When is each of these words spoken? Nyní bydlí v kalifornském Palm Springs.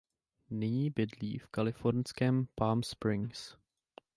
Nyní 0.49 0.89
bydlí 0.89 1.37
v 1.37 1.47
kalifornském 1.47 2.47
Palm 2.55 2.83
Springs. 2.83 3.55